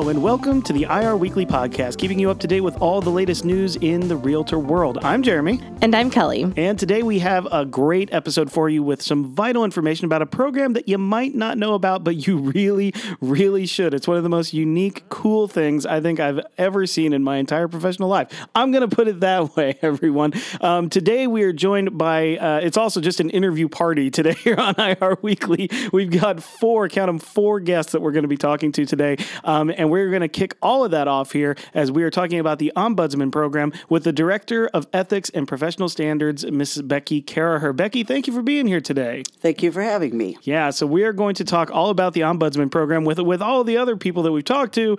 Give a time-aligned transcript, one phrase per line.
[0.00, 3.02] Hello, and welcome to the IR Weekly Podcast, keeping you up to date with all
[3.02, 4.96] the latest news in the realtor world.
[5.02, 5.60] I'm Jeremy.
[5.82, 6.50] And I'm Kelly.
[6.56, 10.26] And today we have a great episode for you with some vital information about a
[10.26, 13.92] program that you might not know about, but you really, really should.
[13.92, 17.36] It's one of the most unique, cool things I think I've ever seen in my
[17.36, 18.32] entire professional life.
[18.54, 20.32] I'm going to put it that way, everyone.
[20.62, 24.56] Um, today we are joined by, uh, it's also just an interview party today here
[24.58, 25.68] on IR Weekly.
[25.92, 29.18] We've got four, count them, four guests that we're going to be talking to today.
[29.44, 32.38] Um, and we're going to kick all of that off here as we are talking
[32.38, 36.88] about the Ombudsman program with the Director of Ethics and Professional Standards, Mrs.
[36.88, 37.76] Becky Caraher.
[37.76, 39.24] Becky, thank you for being here today.
[39.40, 40.38] Thank you for having me.
[40.42, 43.64] Yeah, so we are going to talk all about the Ombudsman program with with all
[43.64, 44.96] the other people that we've talked to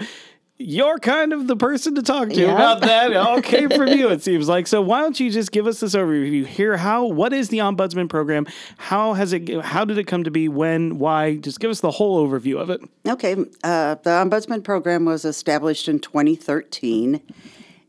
[0.64, 2.54] you're kind of the person to talk to Yeah.
[2.54, 3.12] about that.
[3.12, 4.68] It all came from you, it seems like.
[4.68, 6.78] So why don't you just give us this overview here?
[6.78, 8.46] How what is the Ombudsman program?
[8.78, 10.48] How has it how did it come to be?
[10.48, 11.00] When?
[11.00, 11.36] Why?
[11.38, 12.82] Just give us the whole overview of it.
[13.08, 17.22] Okay, uh, the Ombudsman program was established in 2013.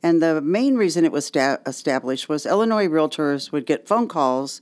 [0.05, 4.61] And the main reason it was sta- established was Illinois realtors would get phone calls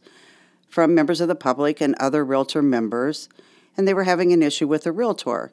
[0.69, 3.29] from members of the public and other realtor members,
[3.77, 5.51] and they were having an issue with a realtor.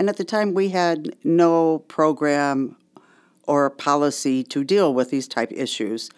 [0.00, 2.76] And at the time, we had no program
[3.46, 6.08] or policy to deal with these type issues.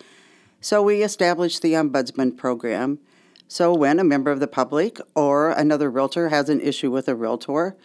[0.60, 3.00] So we established the Ombudsman program.
[3.48, 7.16] So when a member of the public or another realtor has an issue with a
[7.16, 7.76] realtor,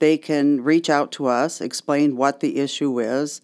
[0.00, 3.40] they can reach out to us, explain what the issue is,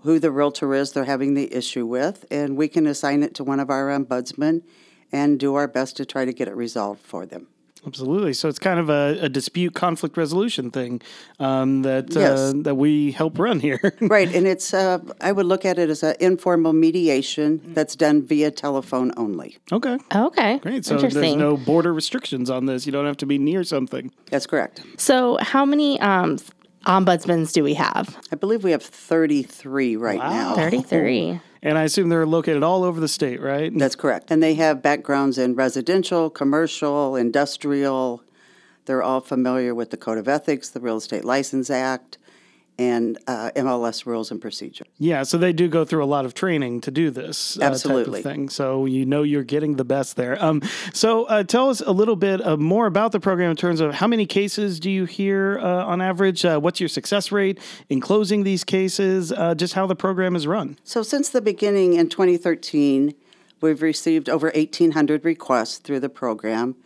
[0.00, 3.44] who the realtor is they're having the issue with, and we can assign it to
[3.44, 4.62] one of our ombudsmen
[5.12, 7.48] and do our best to try to get it resolved for them.
[7.86, 8.32] Absolutely.
[8.32, 11.00] So it's kind of a, a dispute conflict resolution thing
[11.38, 13.80] um, that uh, that we help run here.
[14.00, 18.22] Right, and it's uh, I would look at it as an informal mediation that's done
[18.22, 19.58] via telephone only.
[19.72, 19.98] okay.
[20.14, 20.58] Okay.
[20.58, 20.84] Great.
[20.84, 22.86] So there's no border restrictions on this.
[22.86, 24.12] You don't have to be near something.
[24.30, 24.82] That's correct.
[24.96, 26.38] So, how many um,
[26.86, 28.16] ombudsmans do we have?
[28.32, 30.54] I believe we have 33 right now.
[30.54, 31.40] 33.
[31.64, 33.72] And I assume they're located all over the state, right?
[33.74, 34.30] That's correct.
[34.30, 38.22] And they have backgrounds in residential, commercial, industrial.
[38.84, 42.18] They're all familiar with the Code of Ethics, the Real Estate License Act,
[42.78, 44.84] and uh, MLS rules and procedure.
[44.98, 48.22] Yeah, so they do go through a lot of training to do this uh, Absolutely.
[48.22, 48.48] type of thing.
[48.48, 50.42] So you know you're getting the best there.
[50.42, 50.62] Um,
[50.92, 53.94] so uh, tell us a little bit uh, more about the program in terms of
[53.94, 56.44] how many cases do you hear uh, on average?
[56.44, 57.58] Uh, what's your success rate
[57.88, 59.30] in closing these cases?
[59.32, 60.78] Uh, just how the program is run.
[60.84, 63.14] So, since the beginning in 2013,
[63.60, 66.76] we've received over 1,800 requests through the program.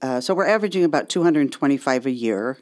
[0.00, 2.58] Uh, so, we're averaging about 225 a year.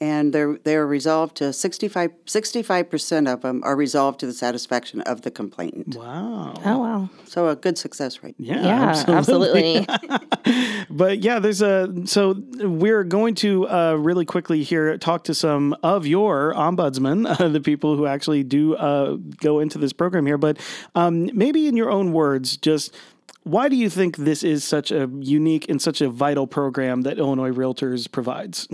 [0.00, 5.22] And they're, they're resolved to 65, 65% of them are resolved to the satisfaction of
[5.22, 5.96] the complainant.
[5.96, 6.54] Wow.
[6.64, 7.10] Oh, wow.
[7.26, 8.34] So, a good success rate.
[8.38, 9.86] Yeah, Yeah, absolutely.
[10.90, 15.74] But yeah, there's a so we're going to uh, really quickly here talk to some
[15.82, 20.38] of your ombudsmen, uh, the people who actually do uh, go into this program here.
[20.38, 20.58] But
[20.94, 22.94] um, maybe in your own words, just
[23.42, 27.18] why do you think this is such a unique and such a vital program that
[27.18, 28.68] Illinois Realtors provides?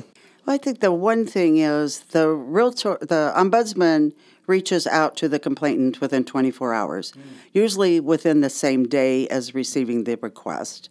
[0.44, 4.12] Well, I think the one thing is the realtor, the ombudsman
[4.46, 7.20] reaches out to the complainant within 24 hours, hmm.
[7.52, 10.88] usually within the same day as receiving the request.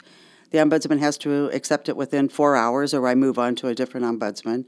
[0.50, 3.74] The ombudsman has to accept it within four hours, or I move on to a
[3.74, 4.64] different ombudsman.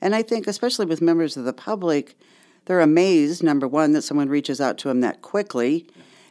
[0.00, 2.16] And I think, especially with members of the public,
[2.64, 5.86] they're amazed, number one, that someone reaches out to them that quickly.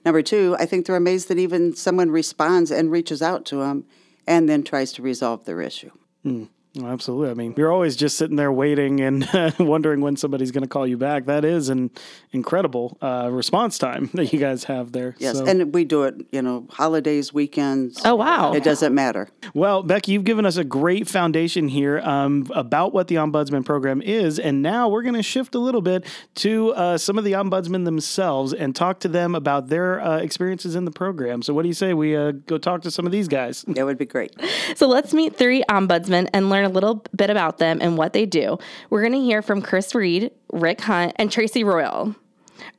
[0.05, 3.85] Number two, I think they're amazed that even someone responds and reaches out to them
[4.25, 5.91] and then tries to resolve their issue.
[6.23, 6.49] Well,
[6.83, 7.29] absolutely.
[7.31, 9.27] I mean, you're always just sitting there waiting and
[9.59, 11.25] wondering when somebody's going to call you back.
[11.25, 11.89] That is an
[12.31, 15.15] incredible uh, response time that you guys have there.
[15.19, 17.99] Yes, So- and we do it, you know, holidays, weekends.
[18.05, 18.53] Oh, wow.
[18.53, 19.29] It doesn't matter.
[19.53, 24.01] Well, Becky, you've given us a great foundation here um, about what the Ombudsman program
[24.01, 24.37] is.
[24.39, 26.05] And now we're going to shift a little bit
[26.35, 30.75] to uh, some of the Ombudsmen themselves and talk to them about their uh, experiences
[30.75, 31.41] in the program.
[31.41, 33.63] So, what do you say we uh, go talk to some of these guys?
[33.67, 34.35] That would be great.
[34.75, 38.25] So let's meet three ombudsmen and learn a little bit about them and what they
[38.25, 38.57] do.
[38.89, 42.15] We're going to hear from Chris Reed, Rick Hunt, and Tracy Royal.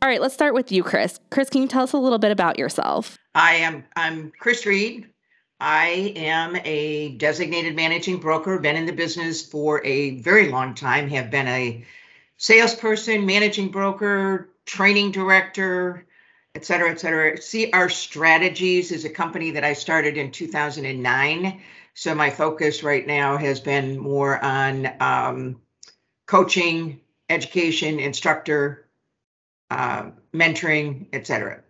[0.02, 1.18] All right, let's start with you, Chris.
[1.30, 3.18] Chris, can you tell us a little bit about yourself?
[3.34, 5.08] I am I'm Chris Reed.
[5.60, 11.08] I am a designated managing broker, been in the business for a very long time,
[11.10, 11.84] have been a
[12.38, 16.06] salesperson, managing broker, training director,
[16.54, 17.36] et cetera, et cetera.
[17.74, 21.60] Our Strategies is a company that I started in 2009.
[21.94, 25.60] So my focus right now has been more on um,
[26.26, 28.88] coaching, education, instructor,
[29.70, 31.62] uh, mentoring, etc.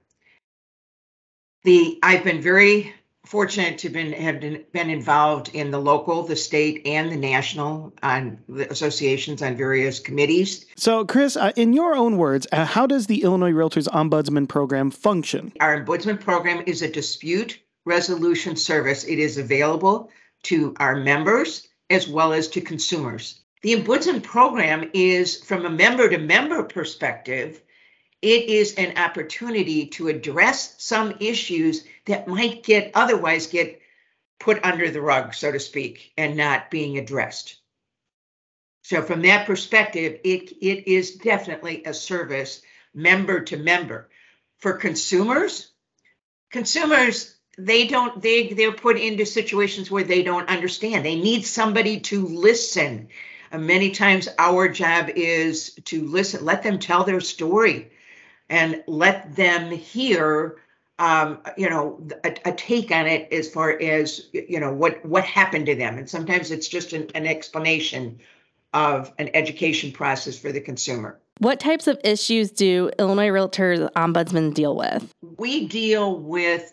[1.65, 2.95] The I've been very
[3.27, 8.39] fortunate to been, have been, involved in the local, the state, and the national on
[8.49, 10.67] the associations on various committees.
[10.77, 14.91] So, Chris, uh, in your own words, uh, how does the Illinois Realtors Ombudsman Program
[14.91, 15.53] function?
[15.61, 19.05] Our ombudsman program is a dispute resolution service.
[19.05, 20.11] It is available
[20.45, 23.41] to our members as well as to consumers.
[23.63, 27.61] The ombudsman program is, from a member to member perspective,
[28.23, 33.81] it is an opportunity to address some issues that might get otherwise get
[34.39, 37.57] put under the rug, so to speak, and not being addressed.
[38.83, 42.63] So from that perspective, it, it is definitely a service
[42.95, 44.09] member to member.
[44.59, 45.71] For consumers,
[46.51, 51.05] consumers, they don't, they, they're put into situations where they don't understand.
[51.05, 53.09] They need somebody to listen.
[53.51, 57.91] And many times our job is to listen, let them tell their story
[58.51, 60.59] and let them hear
[61.01, 65.25] um, you know a, a, take on it as far as you know what what
[65.25, 68.21] happened to them and sometimes it's just an, an explanation
[68.75, 74.53] of an education process for the consumer what types of issues do illinois realtors ombudsman
[74.53, 76.71] deal with we deal with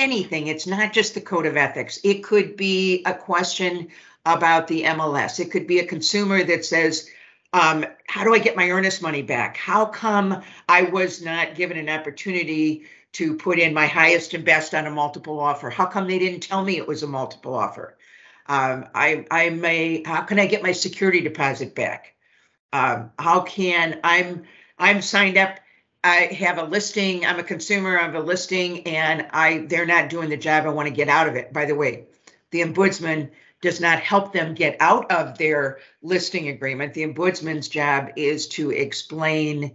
[0.00, 3.88] anything it's not just the code of ethics it could be a question
[4.26, 7.10] about the mls it could be a consumer that says
[7.52, 9.56] um, how do I get my earnest money back?
[9.56, 14.74] How come I was not given an opportunity to put in my highest and best
[14.74, 15.68] on a multiple offer?
[15.68, 17.96] How come they didn't tell me it was a multiple offer?
[18.46, 22.14] Um, I, I may, how can I get my security deposit back?
[22.72, 24.44] Um, how can I'm,
[24.78, 25.58] I'm signed up.
[26.02, 27.26] I have a listing.
[27.26, 27.98] I'm a consumer.
[27.98, 30.64] I have a listing, and I they're not doing the job.
[30.64, 31.52] I want to get out of it.
[31.52, 32.04] By the way,
[32.50, 33.30] the ombudsman
[33.60, 36.94] does not help them get out of their listing agreement.
[36.94, 39.74] The ombudsman's job is to explain,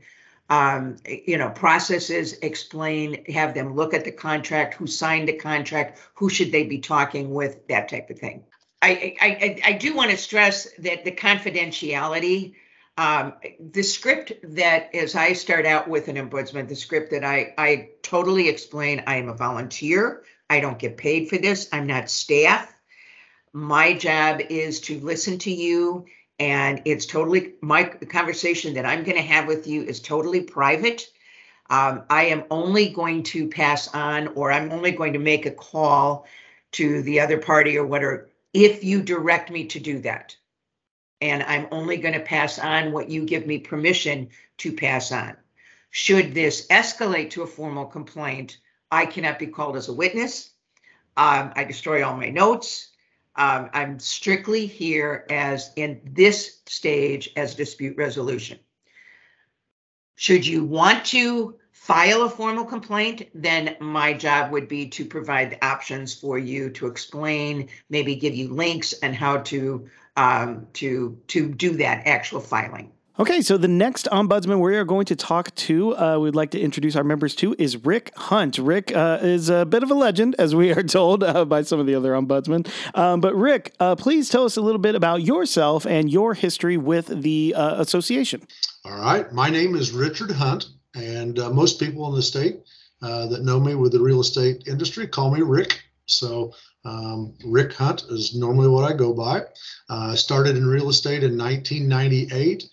[0.49, 5.99] um, you know, processes, explain, have them look at the contract, who signed the contract,
[6.15, 8.43] who should they be talking with, that type of thing.
[8.81, 12.55] I, I, I do want to stress that the confidentiality,
[12.97, 17.53] um, the script that as I start out with an ombudsman, the script that I,
[17.57, 20.23] I totally explain, I am a volunteer.
[20.49, 21.67] I don't get paid for this.
[21.73, 22.73] I'm not staff.
[23.51, 26.05] My job is to listen to you,
[26.39, 31.07] and it's totally my conversation that I'm going to have with you is totally private.
[31.69, 35.51] Um, I am only going to pass on, or I'm only going to make a
[35.51, 36.27] call
[36.73, 40.35] to the other party or whatever if you direct me to do that.
[41.21, 45.37] And I'm only going to pass on what you give me permission to pass on.
[45.91, 48.57] Should this escalate to a formal complaint,
[48.91, 50.51] I cannot be called as a witness.
[51.17, 52.89] Um, I destroy all my notes.
[53.35, 58.59] Um, I'm strictly here as in this stage as dispute resolution.
[60.15, 65.51] Should you want to file a formal complaint, then my job would be to provide
[65.51, 71.17] the options for you to explain, maybe give you links and how to um, to
[71.27, 72.91] to do that actual filing.
[73.17, 76.59] Okay, so the next ombudsman we are going to talk to, uh, we'd like to
[76.59, 78.57] introduce our members to, is Rick Hunt.
[78.57, 81.79] Rick uh, is a bit of a legend, as we are told uh, by some
[81.79, 82.69] of the other ombudsmen.
[82.93, 86.75] Um, but Rick, uh, please tell us a little bit about yourself and your history
[86.75, 88.45] with the uh, association.
[88.83, 92.63] All right, my name is Richard Hunt, and uh, most people in the state
[92.99, 95.79] that know me with the real estate industry call me Rick.
[96.05, 96.53] So
[96.85, 99.43] um, Rick Hunt is normally what I go by.
[99.89, 102.63] I started in real estate in 1998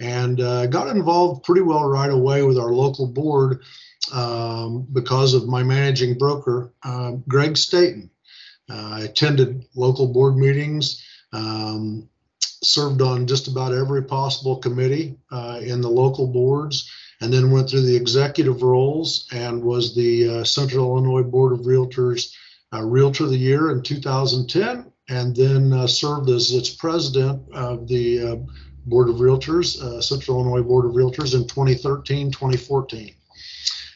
[0.00, 3.62] and uh, got involved pretty well right away with our local board
[4.12, 8.10] um, because of my managing broker, uh, Greg Staten.
[8.68, 12.08] Uh, I attended local board meetings, um,
[12.62, 17.68] served on just about every possible committee uh, in the local boards, and then went
[17.68, 22.32] through the executive roles and was the uh, Central Illinois Board of Realtors
[22.72, 28.44] uh, Realtor of the Year in 2010, and then served as its president of the
[28.86, 33.14] Board of Realtors, uh, Central Illinois Board of Realtors in 2013, 2014.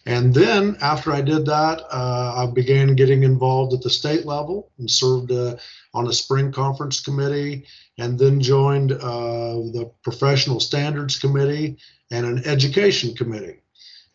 [0.07, 4.71] And then after I did that, uh, I began getting involved at the state level
[4.78, 5.57] and served uh,
[5.95, 7.66] on a spring conference committee
[7.97, 11.78] and then joined uh, the professional standards committee
[12.11, 13.62] and an education committee.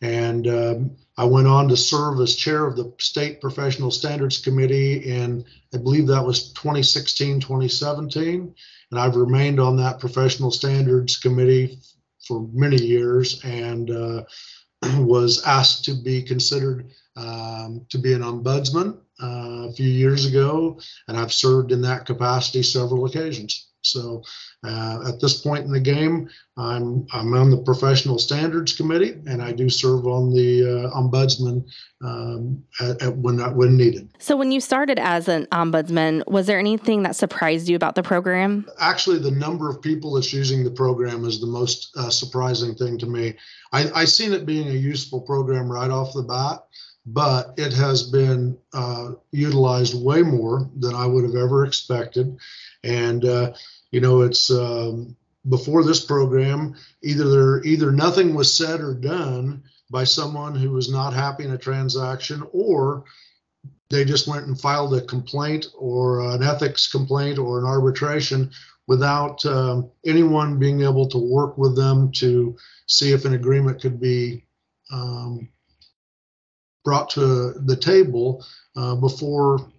[0.02, 4.94] And um, I went on to serve as chair of the state professional standards committee
[4.94, 8.54] in, I believe that was 2016, 2017
[8.90, 11.78] and I've remained on that professional standards committee
[12.26, 14.24] for many years and uh,
[14.98, 20.80] was asked to be considered um, to be an ombudsman uh, a few years ago,
[21.08, 23.69] and I've served in that capacity several occasions.
[23.82, 24.22] So
[24.64, 29.42] uh, at this point in the game, I'm I'm on the professional standards committee, and
[29.42, 31.64] I do serve on the uh, ombudsman
[32.04, 34.10] um, at, at when when needed.
[34.18, 38.02] So when you started as an ombudsman, was there anything that surprised you about the
[38.02, 38.66] program?
[38.78, 42.98] Actually, the number of people that's using the program is the most uh, surprising thing
[42.98, 43.34] to me.
[43.72, 46.60] I, I seen it being a useful program right off the bat
[47.12, 52.38] but it has been uh, utilized way more than I would have ever expected.
[52.84, 53.52] And uh,
[53.90, 55.16] you know, it's um,
[55.48, 60.90] before this program, either there either nothing was said or done by someone who was
[60.90, 63.04] not happy in a transaction, or
[63.88, 68.50] they just went and filed a complaint or an ethics complaint or an arbitration
[68.86, 74.00] without um, anyone being able to work with them to see if an agreement could
[74.00, 74.44] be
[74.92, 75.48] um,
[76.84, 78.44] brought to the table
[78.76, 79.70] uh, before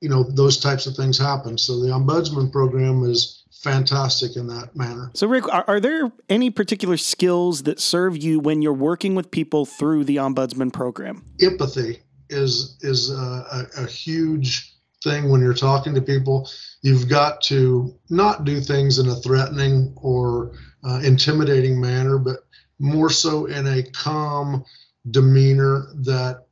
[0.00, 1.56] you know those types of things happen.
[1.58, 5.10] So the ombudsman program is fantastic in that manner.
[5.14, 9.30] So Rick, are, are, there any particular skills that serve you when you're working with
[9.30, 11.24] people through the ombudsman program?
[11.40, 16.50] Empathy is is a, a, a huge thing when you're talking to people.
[16.82, 20.52] You've got to not do things in a threatening or
[20.84, 22.40] uh, intimidating manner, but
[22.78, 24.64] more so in a calm
[25.10, 26.46] demeanor that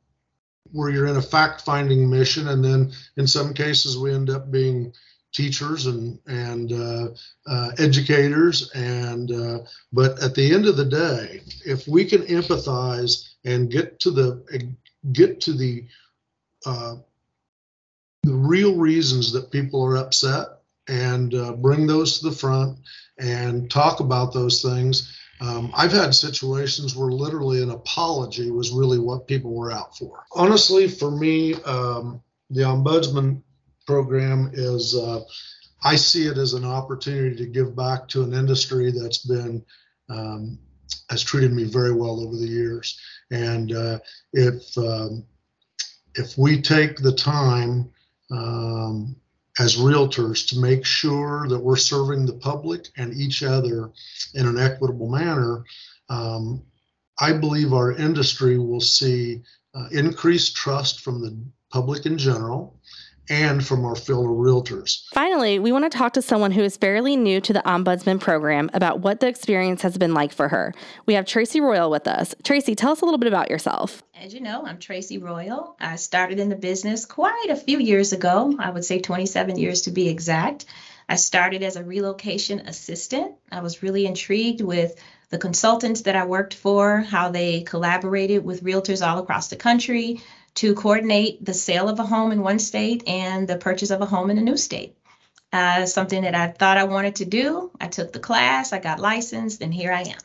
[0.71, 4.51] where you're in a fact finding mission and then in some cases we end up
[4.51, 4.91] being
[5.31, 7.07] teachers and and uh,
[7.47, 9.59] uh, educators and uh,
[9.91, 14.75] but at the end of the day if we can empathize and get to the
[15.11, 15.85] get to the
[16.65, 16.95] uh,
[18.23, 20.47] the real reasons that people are upset
[20.87, 22.77] and uh, bring those to the front
[23.17, 28.97] and talk about those things um, I've had situations where literally an apology was really
[28.97, 30.23] what people were out for.
[30.33, 33.41] Honestly, for me, um, the ombudsman
[33.85, 35.19] program is, uh,
[35.83, 39.65] I see it as an opportunity to give back to an industry that's been,
[40.09, 40.57] um,
[41.09, 42.97] has treated me very well over the years.
[43.29, 43.99] And uh,
[44.31, 45.25] if, um,
[46.15, 47.91] if we take the time
[48.31, 49.17] um,
[49.59, 53.91] as realtors to make sure that we're serving the public and each other
[54.33, 55.63] in an equitable manner,
[56.09, 56.63] um,
[57.19, 59.43] I believe our industry will see
[59.75, 61.37] uh, increased trust from the
[61.71, 62.79] public in general
[63.29, 65.03] and from our fellow realtors.
[65.13, 68.69] Finally, we want to talk to someone who is fairly new to the Ombudsman program
[68.73, 70.73] about what the experience has been like for her.
[71.05, 72.35] We have Tracy Royal with us.
[72.43, 74.03] Tracy, tell us a little bit about yourself.
[74.21, 75.75] As you know, I'm Tracy Royal.
[75.79, 79.83] I started in the business quite a few years ago, I would say 27 years
[79.83, 80.65] to be exact.
[81.07, 83.35] I started as a relocation assistant.
[83.51, 84.95] I was really intrigued with
[85.29, 90.21] the consultants that I worked for, how they collaborated with realtors all across the country
[90.55, 94.05] to coordinate the sale of a home in one state and the purchase of a
[94.05, 94.95] home in a new state.
[95.51, 97.71] Uh, something that I thought I wanted to do.
[97.79, 100.19] I took the class, I got licensed, and here I am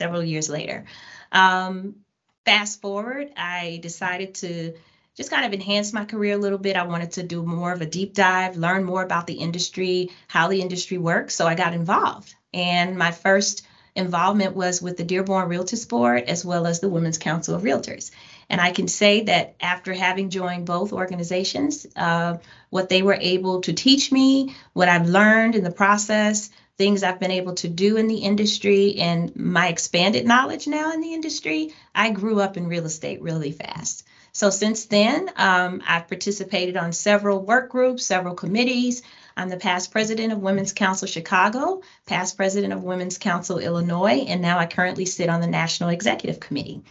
[0.00, 0.84] several years later.
[1.32, 1.96] Um,
[2.44, 4.74] fast forward, I decided to
[5.16, 6.76] just kind of enhance my career a little bit.
[6.76, 10.48] I wanted to do more of a deep dive, learn more about the industry, how
[10.48, 11.34] the industry works.
[11.34, 12.34] So I got involved.
[12.54, 17.18] And my first involvement was with the Dearborn Realtist Board as well as the Women's
[17.18, 18.10] Council of Realtors.
[18.52, 22.36] And I can say that after having joined both organizations, uh,
[22.68, 27.18] what they were able to teach me, what I've learned in the process, things I've
[27.18, 31.72] been able to do in the industry, and my expanded knowledge now in the industry,
[31.94, 34.06] I grew up in real estate really fast.
[34.32, 39.00] So since then, um, I've participated on several work groups, several committees.
[39.34, 44.42] I'm the past president of Women's Council Chicago, past president of Women's Council Illinois, and
[44.42, 46.82] now I currently sit on the National Executive Committee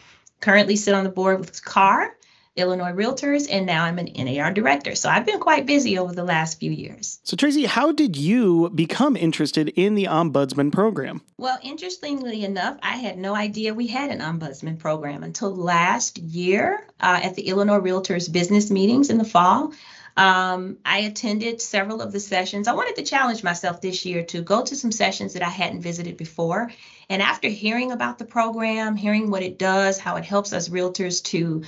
[0.41, 2.15] currently sit on the board with CAR,
[2.57, 4.93] Illinois Realtors, and now I'm an NAR director.
[4.95, 7.19] So I've been quite busy over the last few years.
[7.24, 11.21] So, Tracy, how did you become interested in the Ombudsman program?
[11.38, 16.86] Well, interestingly enough, I had no idea we had an Ombudsman program until last year
[17.00, 19.71] uh, at the Illinois Realtors business meetings in the fall.
[20.18, 22.68] Um, I attended several of the sessions.
[22.68, 25.82] I wanted to challenge myself this year to go to some sessions that I hadn't
[25.82, 26.72] visited before.
[27.10, 31.24] And after hearing about the program, hearing what it does, how it helps us realtors
[31.25, 31.63] to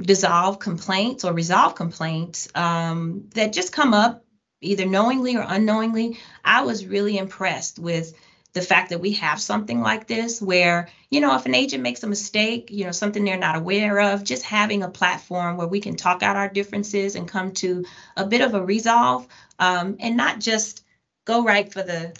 [0.00, 4.22] dissolve complaints or resolve complaints um, that just come up
[4.60, 8.12] either knowingly or unknowingly, I was really impressed with
[8.56, 12.02] the fact that we have something like this where you know if an agent makes
[12.02, 15.78] a mistake you know something they're not aware of just having a platform where we
[15.78, 17.84] can talk out our differences and come to
[18.16, 20.84] a bit of a resolve um, and not just
[21.26, 22.14] go right for the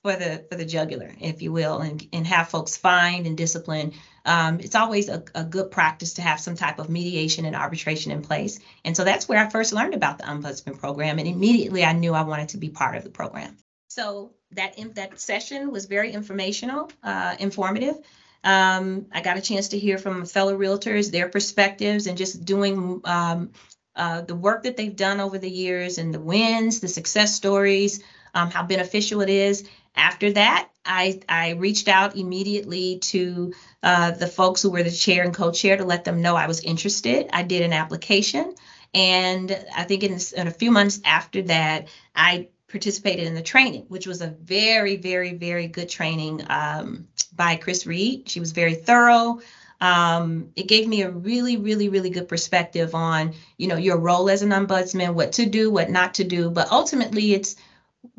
[0.00, 3.92] for the for the jugular if you will and and have folks fined and disciplined
[4.24, 8.12] um, it's always a, a good practice to have some type of mediation and arbitration
[8.12, 8.60] in place.
[8.84, 12.14] And so that's where i first learned about the ombudsman program and immediately i knew
[12.14, 13.56] i wanted to be part of the program
[13.94, 17.96] So that in, that session was very informational, uh, informative.
[18.42, 23.02] Um, I got a chance to hear from fellow realtors, their perspectives, and just doing
[23.04, 23.50] um,
[23.94, 28.02] uh, the work that they've done over the years and the wins, the success stories,
[28.32, 29.68] um, how beneficial it is.
[29.94, 35.22] After that, I, I reached out immediately to uh, the folks who were the chair
[35.22, 37.28] and co-chair to let them know I was interested.
[37.30, 38.54] I did an application,
[38.94, 43.84] and I think in, in a few months after that, I participated in the training,
[43.88, 48.28] which was a very, very, very good training um, by Chris Reed.
[48.28, 49.40] She was very thorough.
[49.80, 54.30] Um, it gave me a really, really, really good perspective on, you know, your role
[54.30, 56.50] as an ombudsman, what to do, what not to do.
[56.50, 57.56] But ultimately, it's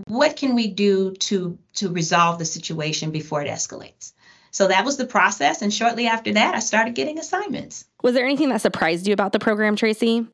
[0.07, 4.13] what can we do to to resolve the situation before it escalates.
[4.51, 7.86] So that was the process, and shortly after that, I started getting assignments.
[8.03, 10.27] Was there anything that surprised you about the program, Tracy?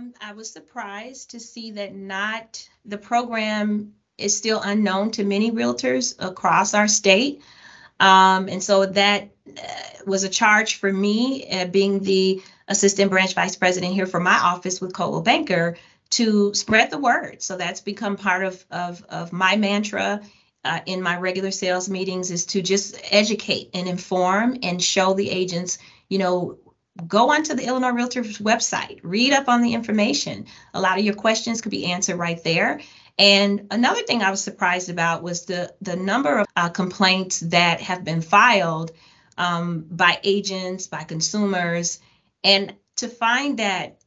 [0.00, 5.50] Um, I was surprised to see that not the program is still unknown to many
[5.50, 7.42] realtors across our state.
[7.98, 9.62] Um, and so that uh,
[10.06, 14.38] was a charge for me, uh, being the assistant branch vice president here for my
[14.38, 15.76] office with Coldwell Banker,
[16.10, 17.42] to spread the word.
[17.42, 20.22] So that's become part of, of, of my mantra
[20.64, 25.30] uh, in my regular sales meetings is to just educate and inform and show the
[25.30, 25.78] agents,
[26.08, 26.58] you know,
[27.06, 30.46] go onto the Illinois Realtors website, read up on the information.
[30.74, 32.80] A lot of your questions could be answered right there.
[33.18, 37.80] And another thing I was surprised about was the the number of uh, complaints that
[37.82, 38.92] have been filed
[39.36, 42.00] um, by agents, by consumers,
[42.42, 44.00] and to find that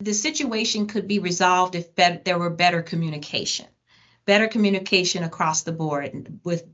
[0.00, 3.66] the situation could be resolved if there were better communication,
[4.26, 6.64] better communication across the board with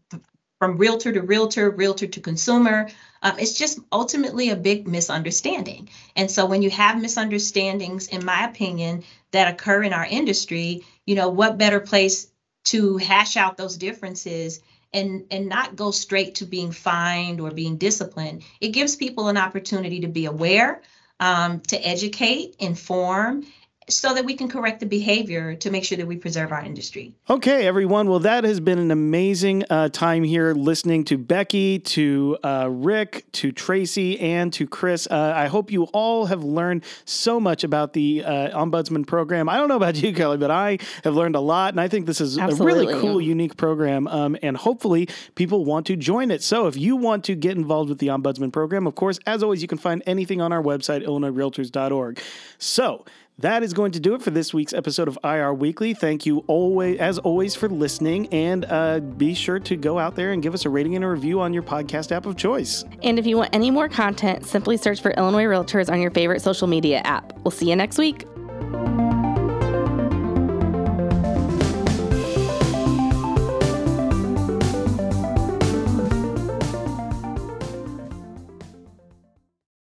[0.59, 2.89] from realtor to realtor, realtor to consumer.
[3.23, 5.89] Um, it's just ultimately a big misunderstanding.
[6.17, 11.15] And so when you have misunderstandings, in my opinion, that occur in our industry, you
[11.15, 12.31] know, what better place
[12.65, 14.61] to hash out those differences
[14.93, 18.43] and and not go straight to being fined or being disciplined.
[18.61, 20.83] It gives people an opportunity to be aware,
[21.19, 23.47] um, to educate, inform,
[23.89, 27.15] so that we can correct the behavior to make sure that we preserve our industry.
[27.29, 28.09] Okay, everyone.
[28.09, 33.25] Well, that has been an amazing uh, time here listening to Becky, to uh, Rick,
[33.33, 35.09] to Tracy, and to Chris.
[35.11, 39.49] Uh, I hope you all have learned so much about the uh, Ombudsman program.
[39.49, 42.07] I don't know about you, Kelly, but I have learned a lot, and I think
[42.07, 42.85] this is Absolutely.
[42.85, 46.43] a really cool, unique program, um, and hopefully people want to join it.
[46.43, 49.63] So if you want to get involved with the Ombudsman program, of course, as always,
[49.63, 52.21] you can find anything on our website, illinoisrealtors.org.
[52.59, 53.05] So,
[53.39, 55.95] that is going to do it for this week's episode of IR Weekly.
[55.95, 60.33] Thank you always, as always, for listening, and uh, be sure to go out there
[60.33, 62.85] and give us a rating and a review on your podcast app of choice.
[63.03, 66.43] And if you want any more content, simply search for Illinois Realtors on your favorite
[66.43, 67.33] social media app.
[67.39, 68.27] We'll see you next week.